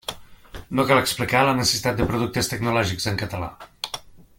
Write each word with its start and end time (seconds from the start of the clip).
No 0.79 0.85
cal 0.91 1.01
explicar 1.01 1.43
la 1.49 1.53
necessitat 1.59 2.01
de 2.01 2.09
productes 2.13 2.53
tecnològics 2.55 3.09
en 3.13 3.23
català. 3.25 3.55